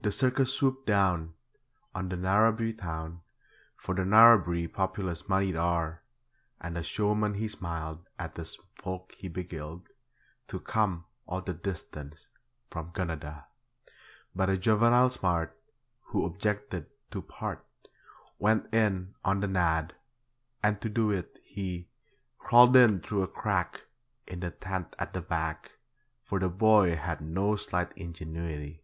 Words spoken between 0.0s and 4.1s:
the circus swooped down On the Narrabri town, For the